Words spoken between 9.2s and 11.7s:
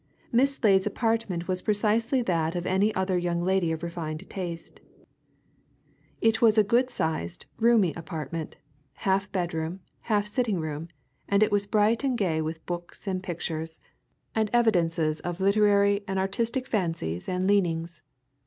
bedroom, half sitting room, and it was